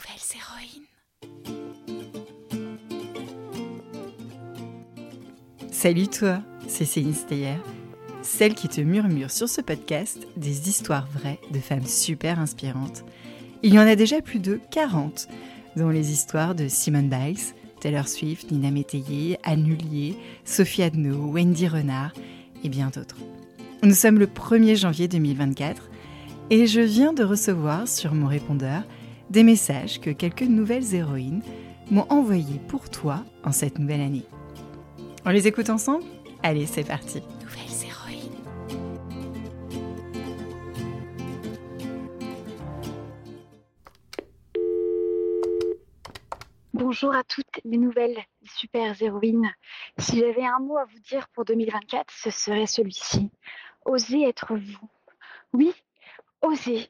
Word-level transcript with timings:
Nouvelles 0.00 0.20
héroïnes. 0.34 0.86
Salut 5.70 6.08
toi, 6.08 6.42
c'est 6.68 6.84
Céline 6.84 7.12
Steyer, 7.12 7.56
celle 8.22 8.54
qui 8.54 8.68
te 8.68 8.80
murmure 8.80 9.30
sur 9.30 9.48
ce 9.48 9.60
podcast 9.60 10.26
des 10.36 10.68
histoires 10.68 11.06
vraies 11.08 11.40
de 11.50 11.58
femmes 11.58 11.86
super 11.86 12.38
inspirantes. 12.38 13.04
Il 13.62 13.74
y 13.74 13.78
en 13.78 13.86
a 13.86 13.96
déjà 13.96 14.22
plus 14.22 14.38
de 14.38 14.60
40, 14.70 15.28
dont 15.76 15.90
les 15.90 16.12
histoires 16.12 16.54
de 16.54 16.68
Simone 16.68 17.08
Biles, 17.10 17.54
Taylor 17.80 18.08
Swift, 18.08 18.50
Nina 18.50 18.70
Métayer, 18.70 19.38
Anne 19.42 19.64
Lullier, 19.64 20.16
Sophie 20.44 20.82
Adno, 20.82 21.30
Wendy 21.30 21.68
Renard 21.68 22.12
et 22.64 22.68
bien 22.68 22.88
d'autres. 22.88 23.18
Nous 23.82 23.94
sommes 23.94 24.18
le 24.18 24.26
1er 24.26 24.76
janvier 24.76 25.08
2024 25.08 25.90
et 26.50 26.66
je 26.66 26.80
viens 26.80 27.12
de 27.12 27.24
recevoir 27.24 27.86
sur 27.86 28.14
mon 28.14 28.28
répondeur 28.28 28.82
des 29.30 29.44
messages 29.44 30.00
que 30.00 30.10
quelques 30.10 30.42
nouvelles 30.42 30.94
héroïnes 30.94 31.42
m'ont 31.90 32.06
envoyés 32.10 32.58
pour 32.68 32.90
toi 32.90 33.24
en 33.44 33.52
cette 33.52 33.78
nouvelle 33.78 34.00
année. 34.00 34.26
On 35.24 35.30
les 35.30 35.46
écoute 35.46 35.70
ensemble? 35.70 36.04
Allez, 36.42 36.66
c'est 36.66 36.84
parti. 36.84 37.22
Nouvelles 37.40 37.86
héroïnes. 37.86 38.30
Bonjour 46.72 47.14
à 47.14 47.22
toutes 47.22 47.60
les 47.64 47.78
nouvelles 47.78 48.18
super 48.44 49.00
héroïnes. 49.00 49.52
Si 49.98 50.18
j'avais 50.18 50.44
un 50.44 50.58
mot 50.58 50.76
à 50.76 50.86
vous 50.86 50.98
dire 51.08 51.28
pour 51.28 51.44
2024, 51.44 52.12
ce 52.12 52.30
serait 52.30 52.66
celui-ci. 52.66 53.30
Osez 53.84 54.24
être 54.24 54.56
vous. 54.56 54.88
Oui, 55.52 55.72
osez. 56.42 56.88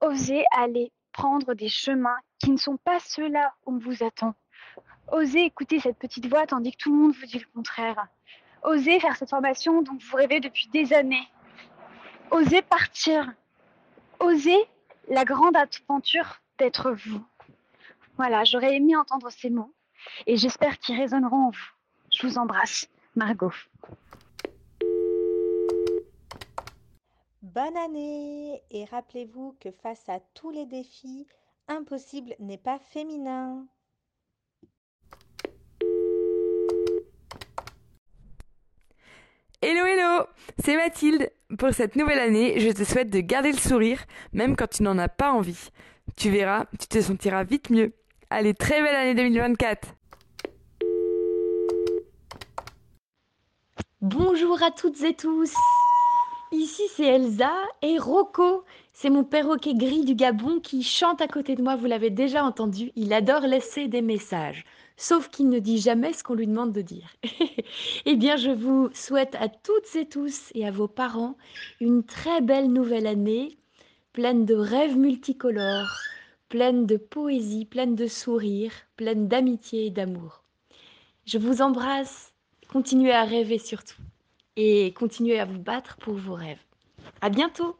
Osez 0.00 0.44
aller 0.52 0.92
prendre 1.16 1.54
des 1.54 1.70
chemins 1.70 2.18
qui 2.38 2.50
ne 2.50 2.58
sont 2.58 2.76
pas 2.76 3.00
ceux-là 3.00 3.54
où 3.64 3.72
on 3.74 3.78
vous 3.78 4.04
attend. 4.04 4.34
Osez 5.10 5.44
écouter 5.44 5.80
cette 5.80 5.98
petite 5.98 6.26
voix 6.26 6.46
tandis 6.46 6.72
que 6.72 6.76
tout 6.76 6.92
le 6.92 7.00
monde 7.00 7.14
vous 7.14 7.24
dit 7.24 7.38
le 7.38 7.46
contraire. 7.54 8.06
Osez 8.62 9.00
faire 9.00 9.16
cette 9.16 9.30
formation 9.30 9.80
dont 9.80 9.96
vous 9.98 10.16
rêvez 10.16 10.40
depuis 10.40 10.68
des 10.68 10.92
années. 10.92 11.26
Osez 12.30 12.60
partir. 12.60 13.32
Osez 14.20 14.58
la 15.08 15.24
grande 15.24 15.56
aventure 15.56 16.42
d'être 16.58 16.90
vous. 16.90 17.24
Voilà, 18.18 18.44
j'aurais 18.44 18.76
aimé 18.76 18.94
entendre 18.94 19.30
ces 19.30 19.48
mots 19.48 19.72
et 20.26 20.36
j'espère 20.36 20.78
qu'ils 20.78 20.98
résonneront 20.98 21.46
en 21.46 21.50
vous. 21.50 21.70
Je 22.10 22.26
vous 22.26 22.36
embrasse, 22.36 22.88
Margot. 23.14 23.52
Bonne 27.56 27.78
année 27.78 28.62
et 28.70 28.84
rappelez-vous 28.84 29.56
que 29.58 29.70
face 29.70 30.10
à 30.10 30.20
tous 30.34 30.50
les 30.50 30.66
défis, 30.66 31.26
impossible 31.68 32.34
n'est 32.38 32.58
pas 32.58 32.78
féminin. 32.78 33.66
Hello 39.62 39.86
hello, 39.86 40.26
c'est 40.62 40.76
Mathilde. 40.76 41.32
Pour 41.58 41.72
cette 41.72 41.96
nouvelle 41.96 42.18
année, 42.18 42.60
je 42.60 42.70
te 42.72 42.84
souhaite 42.84 43.08
de 43.08 43.20
garder 43.20 43.52
le 43.52 43.56
sourire, 43.56 44.04
même 44.34 44.54
quand 44.54 44.68
tu 44.68 44.82
n'en 44.82 44.98
as 44.98 45.08
pas 45.08 45.32
envie. 45.32 45.70
Tu 46.14 46.28
verras, 46.28 46.66
tu 46.78 46.88
te 46.88 47.00
sentiras 47.00 47.44
vite 47.44 47.70
mieux. 47.70 47.94
Allez, 48.28 48.52
très 48.52 48.82
belle 48.82 48.96
année 48.96 49.14
2024. 49.14 49.94
Bonjour 54.02 54.62
à 54.62 54.70
toutes 54.72 55.00
et 55.04 55.14
tous. 55.14 55.54
Ici 56.52 56.82
c'est 56.90 57.06
Elsa 57.06 57.52
et 57.82 57.98
Rocco. 57.98 58.64
C'est 58.92 59.10
mon 59.10 59.24
perroquet 59.24 59.74
gris 59.74 60.04
du 60.04 60.14
Gabon 60.14 60.60
qui 60.60 60.84
chante 60.84 61.20
à 61.20 61.26
côté 61.26 61.56
de 61.56 61.62
moi, 61.62 61.74
vous 61.74 61.86
l'avez 61.86 62.10
déjà 62.10 62.44
entendu. 62.44 62.92
Il 62.94 63.12
adore 63.12 63.40
laisser 63.40 63.88
des 63.88 64.00
messages, 64.00 64.64
sauf 64.96 65.28
qu'il 65.28 65.48
ne 65.48 65.58
dit 65.58 65.78
jamais 65.78 66.12
ce 66.12 66.22
qu'on 66.22 66.34
lui 66.34 66.46
demande 66.46 66.72
de 66.72 66.82
dire. 66.82 67.16
eh 68.06 68.14
bien, 68.14 68.36
je 68.36 68.50
vous 68.50 68.88
souhaite 68.94 69.34
à 69.40 69.48
toutes 69.48 69.96
et 69.96 70.08
tous 70.08 70.52
et 70.54 70.64
à 70.64 70.70
vos 70.70 70.86
parents 70.86 71.36
une 71.80 72.04
très 72.04 72.40
belle 72.40 72.72
nouvelle 72.72 73.08
année, 73.08 73.58
pleine 74.12 74.44
de 74.44 74.54
rêves 74.54 74.96
multicolores, 74.96 75.98
pleine 76.48 76.86
de 76.86 76.96
poésie, 76.96 77.64
pleine 77.64 77.96
de 77.96 78.06
sourires, 78.06 78.72
pleine 78.96 79.26
d'amitié 79.26 79.86
et 79.86 79.90
d'amour. 79.90 80.44
Je 81.24 81.38
vous 81.38 81.60
embrasse, 81.60 82.32
continuez 82.68 83.12
à 83.12 83.24
rêver 83.24 83.58
surtout 83.58 84.00
et 84.56 84.92
continuez 84.92 85.38
à 85.38 85.44
vous 85.44 85.58
battre 85.58 85.96
pour 85.98 86.14
vos 86.14 86.34
rêves. 86.34 86.62
À 87.20 87.30
bientôt! 87.30 87.76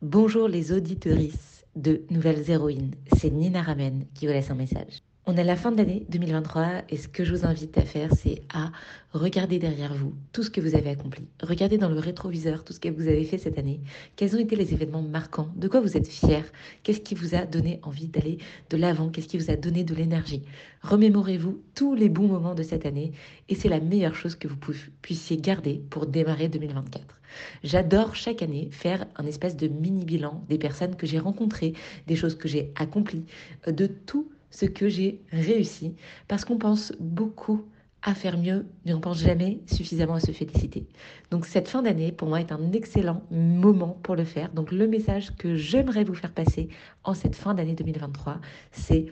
Bonjour 0.00 0.48
les 0.48 0.72
auditorices 0.72 1.64
de 1.76 2.04
Nouvelles 2.10 2.50
Héroïnes, 2.50 2.94
c'est 3.16 3.30
Nina 3.30 3.62
Ramen 3.62 4.06
qui 4.14 4.26
vous 4.26 4.32
laisse 4.32 4.50
un 4.50 4.56
message. 4.56 5.02
On 5.24 5.36
est 5.36 5.42
à 5.42 5.44
la 5.44 5.54
fin 5.54 5.70
de 5.70 5.76
l'année 5.76 6.04
2023 6.08 6.82
et 6.88 6.96
ce 6.96 7.06
que 7.06 7.22
je 7.22 7.32
vous 7.32 7.46
invite 7.46 7.78
à 7.78 7.82
faire, 7.82 8.10
c'est 8.12 8.42
à 8.52 8.72
regarder 9.12 9.60
derrière 9.60 9.94
vous 9.94 10.14
tout 10.32 10.42
ce 10.42 10.50
que 10.50 10.60
vous 10.60 10.74
avez 10.74 10.90
accompli. 10.90 11.28
Regardez 11.40 11.78
dans 11.78 11.88
le 11.88 12.00
rétroviseur 12.00 12.64
tout 12.64 12.72
ce 12.72 12.80
que 12.80 12.88
vous 12.88 13.06
avez 13.06 13.22
fait 13.22 13.38
cette 13.38 13.56
année. 13.56 13.78
Quels 14.16 14.34
ont 14.34 14.40
été 14.40 14.56
les 14.56 14.74
événements 14.74 15.00
marquants? 15.00 15.48
De 15.54 15.68
quoi 15.68 15.80
vous 15.80 15.96
êtes 15.96 16.08
fier 16.08 16.44
Qu'est-ce 16.82 17.00
qui 17.00 17.14
vous 17.14 17.36
a 17.36 17.46
donné 17.46 17.78
envie 17.84 18.08
d'aller 18.08 18.38
de 18.68 18.76
l'avant? 18.76 19.10
Qu'est-ce 19.10 19.28
qui 19.28 19.38
vous 19.38 19.52
a 19.52 19.54
donné 19.54 19.84
de 19.84 19.94
l'énergie? 19.94 20.42
Remémorez-vous 20.82 21.62
tous 21.76 21.94
les 21.94 22.08
bons 22.08 22.26
moments 22.26 22.56
de 22.56 22.64
cette 22.64 22.84
année 22.84 23.12
et 23.48 23.54
c'est 23.54 23.68
la 23.68 23.78
meilleure 23.78 24.16
chose 24.16 24.34
que 24.34 24.48
vous 24.48 24.58
puissiez 25.02 25.36
garder 25.36 25.84
pour 25.88 26.06
démarrer 26.06 26.48
2024. 26.48 27.20
J'adore 27.62 28.16
chaque 28.16 28.42
année 28.42 28.70
faire 28.72 29.06
un 29.14 29.26
espèce 29.26 29.56
de 29.56 29.68
mini 29.68 30.04
bilan 30.04 30.42
des 30.48 30.58
personnes 30.58 30.96
que 30.96 31.06
j'ai 31.06 31.20
rencontrées, 31.20 31.74
des 32.08 32.16
choses 32.16 32.34
que 32.34 32.48
j'ai 32.48 32.72
accomplies, 32.74 33.24
de 33.68 33.86
tout 33.86 34.28
ce 34.52 34.66
que 34.66 34.88
j'ai 34.88 35.20
réussi, 35.32 35.96
parce 36.28 36.44
qu'on 36.44 36.58
pense 36.58 36.92
beaucoup 37.00 37.66
à 38.02 38.14
faire 38.14 38.36
mieux, 38.36 38.66
mais 38.84 38.92
on 38.94 39.00
pense 39.00 39.20
jamais 39.20 39.60
suffisamment 39.66 40.14
à 40.14 40.20
se 40.20 40.32
féliciter. 40.32 40.86
Donc 41.30 41.46
cette 41.46 41.68
fin 41.68 41.82
d'année, 41.82 42.12
pour 42.12 42.28
moi, 42.28 42.40
est 42.40 42.52
un 42.52 42.72
excellent 42.72 43.22
moment 43.30 43.98
pour 44.02 44.14
le 44.14 44.24
faire. 44.24 44.52
Donc 44.52 44.72
le 44.72 44.86
message 44.86 45.34
que 45.36 45.56
j'aimerais 45.56 46.04
vous 46.04 46.14
faire 46.14 46.32
passer 46.32 46.68
en 47.04 47.14
cette 47.14 47.36
fin 47.36 47.54
d'année 47.54 47.74
2023, 47.74 48.40
c'est 48.72 49.06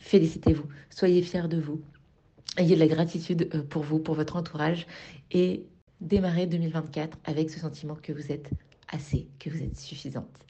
félicitez-vous, 0.00 0.66
soyez 0.90 1.22
fiers 1.22 1.48
de 1.48 1.60
vous, 1.60 1.80
ayez 2.56 2.74
de 2.74 2.80
la 2.80 2.88
gratitude 2.88 3.50
euh, 3.54 3.62
pour 3.62 3.82
vous, 3.82 3.98
pour 3.98 4.14
votre 4.14 4.36
entourage, 4.36 4.86
et 5.30 5.66
démarrez 6.00 6.46
2024 6.46 7.18
avec 7.24 7.50
ce 7.50 7.60
sentiment 7.60 7.96
que 7.96 8.12
vous 8.12 8.32
êtes 8.32 8.50
assez, 8.88 9.28
que 9.38 9.50
vous 9.50 9.62
êtes 9.62 9.76
suffisante, 9.76 10.46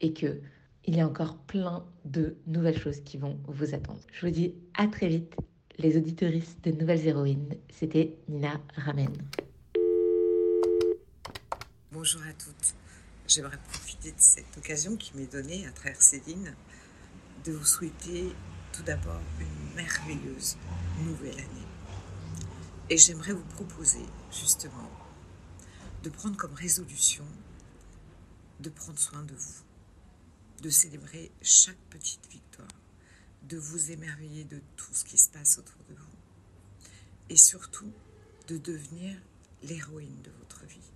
et 0.00 0.12
que 0.12 0.40
il 0.84 0.96
y 0.96 1.00
a 1.00 1.06
encore 1.06 1.36
plein 1.36 1.84
de 2.04 2.36
nouvelles 2.46 2.78
choses 2.78 3.00
qui 3.04 3.18
vont 3.18 3.38
vous 3.46 3.74
attendre. 3.74 4.00
Je 4.12 4.26
vous 4.26 4.32
dis 4.32 4.54
à 4.74 4.86
très 4.86 5.08
vite, 5.08 5.34
les 5.78 5.96
auditoristes 5.96 6.62
de 6.64 6.72
Nouvelles 6.72 7.06
Héroïnes. 7.06 7.54
C'était 7.70 8.16
Nina 8.28 8.60
Ramen. 8.76 9.12
Bonjour 11.92 12.22
à 12.22 12.32
toutes. 12.32 12.74
J'aimerais 13.26 13.58
profiter 13.68 14.10
de 14.10 14.18
cette 14.18 14.56
occasion 14.58 14.96
qui 14.96 15.16
m'est 15.16 15.30
donnée 15.30 15.66
à 15.66 15.70
travers 15.70 16.00
Céline 16.00 16.54
de 17.44 17.52
vous 17.52 17.64
souhaiter 17.64 18.32
tout 18.72 18.82
d'abord 18.82 19.20
une 19.38 19.74
merveilleuse 19.74 20.56
nouvelle 21.04 21.34
année. 21.34 21.68
Et 22.88 22.96
j'aimerais 22.96 23.32
vous 23.32 23.44
proposer 23.44 24.04
justement 24.32 24.90
de 26.02 26.10
prendre 26.10 26.36
comme 26.36 26.54
résolution 26.54 27.24
de 28.60 28.68
prendre 28.68 28.98
soin 28.98 29.22
de 29.22 29.34
vous 29.34 29.69
de 30.60 30.70
célébrer 30.70 31.30
chaque 31.42 31.80
petite 31.88 32.26
victoire, 32.28 32.68
de 33.42 33.56
vous 33.56 33.90
émerveiller 33.90 34.44
de 34.44 34.60
tout 34.76 34.92
ce 34.92 35.04
qui 35.04 35.18
se 35.18 35.30
passe 35.30 35.58
autour 35.58 35.82
de 35.88 35.94
vous 35.94 36.16
et 37.30 37.36
surtout 37.36 37.92
de 38.48 38.58
devenir 38.58 39.16
l'héroïne 39.62 40.20
de 40.22 40.30
votre 40.38 40.64
vie. 40.66 40.92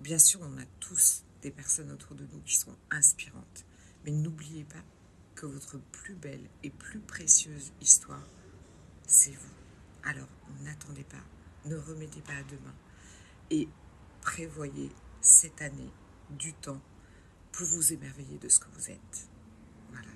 Bien 0.00 0.18
sûr, 0.18 0.40
on 0.42 0.58
a 0.58 0.66
tous 0.80 1.22
des 1.42 1.50
personnes 1.50 1.90
autour 1.90 2.14
de 2.16 2.26
nous 2.32 2.40
qui 2.40 2.56
sont 2.56 2.76
inspirantes, 2.90 3.64
mais 4.04 4.10
n'oubliez 4.10 4.64
pas 4.64 4.82
que 5.34 5.46
votre 5.46 5.78
plus 5.78 6.14
belle 6.14 6.48
et 6.62 6.70
plus 6.70 7.00
précieuse 7.00 7.72
histoire, 7.80 8.28
c'est 9.06 9.32
vous. 9.32 9.54
Alors, 10.04 10.28
n'attendez 10.62 11.04
pas, 11.04 11.22
ne 11.66 11.76
remettez 11.76 12.20
pas 12.20 12.34
à 12.34 12.42
demain 12.42 12.74
et 13.50 13.68
prévoyez 14.22 14.90
cette 15.20 15.62
année 15.62 15.90
du 16.30 16.52
temps 16.54 16.80
pour 17.56 17.66
vous 17.66 17.92
émerveiller 17.92 18.38
de 18.38 18.48
ce 18.48 18.58
que 18.58 18.66
vous 18.74 18.90
êtes. 18.90 19.28
Voilà, 19.90 20.08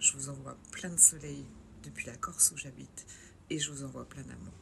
je 0.00 0.12
vous 0.14 0.30
envoie 0.30 0.56
plein 0.72 0.88
de 0.88 0.98
soleil 0.98 1.44
depuis 1.84 2.06
la 2.06 2.16
Corse 2.16 2.50
où 2.52 2.56
j'habite 2.56 3.06
et 3.50 3.58
je 3.58 3.70
vous 3.70 3.84
envoie 3.84 4.04
plein 4.04 4.22
d'amour. 4.22 4.52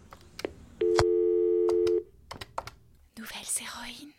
Nouvelles 3.18 3.62
héroïnes. 3.62 4.12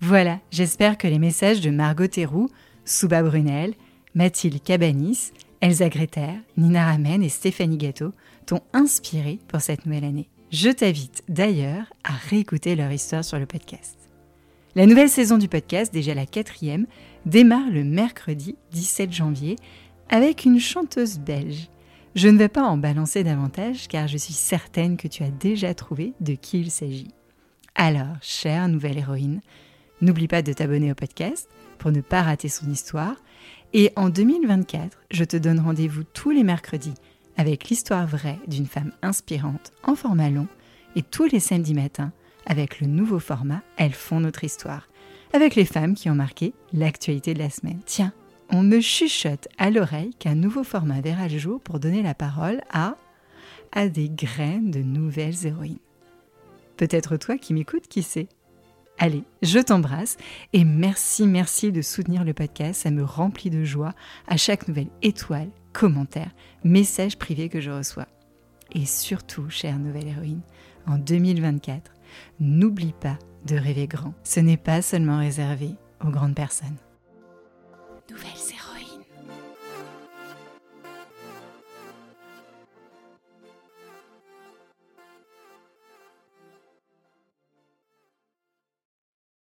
Voilà, 0.00 0.40
j'espère 0.50 0.96
que 0.96 1.06
les 1.06 1.18
messages 1.18 1.60
de 1.60 1.70
Margot 1.70 2.06
Théroux, 2.06 2.48
Souba 2.86 3.22
Brunel, 3.22 3.74
Mathilde 4.14 4.62
Cabanis, 4.62 5.32
Elsa 5.60 5.90
Greter, 5.90 6.38
Nina 6.56 6.86
Ramen 6.86 7.22
et 7.22 7.28
Stéphanie 7.28 7.76
Gâteau 7.76 8.14
t'ont 8.46 8.62
inspiré 8.72 9.38
pour 9.48 9.60
cette 9.60 9.84
nouvelle 9.84 10.04
année. 10.04 10.30
Je 10.50 10.70
t'invite 10.70 11.22
d'ailleurs 11.28 11.92
à 12.04 12.14
réécouter 12.14 12.76
leur 12.76 12.90
histoire 12.90 13.24
sur 13.24 13.38
le 13.38 13.44
podcast. 13.44 13.97
La 14.74 14.86
nouvelle 14.86 15.08
saison 15.08 15.38
du 15.38 15.48
podcast, 15.48 15.92
déjà 15.92 16.14
la 16.14 16.26
quatrième, 16.26 16.86
démarre 17.24 17.70
le 17.70 17.84
mercredi 17.84 18.56
17 18.72 19.12
janvier 19.12 19.56
avec 20.10 20.44
une 20.44 20.60
chanteuse 20.60 21.18
belge. 21.18 21.68
Je 22.14 22.28
ne 22.28 22.38
vais 22.38 22.48
pas 22.48 22.64
en 22.64 22.76
balancer 22.76 23.24
davantage 23.24 23.88
car 23.88 24.08
je 24.08 24.18
suis 24.18 24.34
certaine 24.34 24.96
que 24.96 25.08
tu 25.08 25.22
as 25.22 25.30
déjà 25.30 25.72
trouvé 25.74 26.12
de 26.20 26.34
qui 26.34 26.60
il 26.60 26.70
s'agit. 26.70 27.08
Alors, 27.74 28.16
chère 28.20 28.68
nouvelle 28.68 28.98
héroïne, 28.98 29.40
n'oublie 30.02 30.28
pas 30.28 30.42
de 30.42 30.52
t'abonner 30.52 30.92
au 30.92 30.94
podcast 30.94 31.48
pour 31.78 31.90
ne 31.90 32.00
pas 32.00 32.22
rater 32.22 32.48
son 32.48 32.70
histoire. 32.70 33.16
Et 33.72 33.92
en 33.96 34.10
2024, 34.10 34.98
je 35.10 35.24
te 35.24 35.36
donne 35.36 35.60
rendez-vous 35.60 36.02
tous 36.04 36.30
les 36.30 36.44
mercredis 36.44 36.94
avec 37.36 37.68
l'histoire 37.68 38.06
vraie 38.06 38.38
d'une 38.46 38.66
femme 38.66 38.92
inspirante 39.00 39.72
en 39.82 39.94
format 39.94 40.28
long 40.28 40.48
et 40.96 41.02
tous 41.02 41.24
les 41.24 41.40
samedis 41.40 41.74
matins 41.74 42.12
avec 42.48 42.80
le 42.80 42.88
nouveau 42.88 43.20
format 43.20 43.62
Elles 43.76 43.94
font 43.94 44.18
notre 44.18 44.42
histoire, 44.42 44.88
avec 45.32 45.54
les 45.54 45.64
femmes 45.64 45.94
qui 45.94 46.10
ont 46.10 46.16
marqué 46.16 46.54
l'actualité 46.72 47.34
de 47.34 47.38
la 47.38 47.50
semaine. 47.50 47.80
Tiens, 47.86 48.12
on 48.50 48.62
me 48.62 48.80
chuchote 48.80 49.46
à 49.58 49.70
l'oreille 49.70 50.14
qu'un 50.18 50.34
nouveau 50.34 50.64
format 50.64 51.00
verra 51.00 51.28
le 51.28 51.38
jour 51.38 51.60
pour 51.60 51.78
donner 51.78 52.02
la 52.02 52.14
parole 52.14 52.60
à 52.70 52.96
à 53.72 53.88
des 53.88 54.08
graines 54.08 54.70
de 54.70 54.80
nouvelles 54.80 55.46
héroïnes. 55.46 55.78
Peut-être 56.78 57.18
toi 57.18 57.36
qui 57.36 57.52
m'écoutes, 57.52 57.86
qui 57.86 58.02
sait 58.02 58.28
Allez, 58.98 59.22
je 59.42 59.60
t'embrasse 59.60 60.16
et 60.52 60.64
merci, 60.64 61.26
merci 61.26 61.70
de 61.70 61.82
soutenir 61.82 62.24
le 62.24 62.32
podcast. 62.32 62.82
Ça 62.82 62.90
me 62.90 63.04
remplit 63.04 63.50
de 63.50 63.62
joie 63.62 63.94
à 64.26 64.36
chaque 64.36 64.66
nouvelle 64.66 64.88
étoile, 65.02 65.50
commentaire, 65.72 66.30
message 66.64 67.16
privé 67.16 67.48
que 67.48 67.60
je 67.60 67.70
reçois. 67.70 68.08
Et 68.72 68.86
surtout, 68.86 69.48
chère 69.50 69.78
nouvelle 69.78 70.08
héroïne, 70.08 70.40
en 70.86 70.98
2024, 70.98 71.92
n'oublie 72.40 72.94
pas 72.98 73.18
de 73.46 73.56
rêver 73.56 73.86
grand. 73.86 74.14
Ce 74.24 74.40
n'est 74.40 74.56
pas 74.56 74.82
seulement 74.82 75.18
réservé 75.18 75.76
aux 76.04 76.10
grandes 76.10 76.34
personnes. 76.34 76.76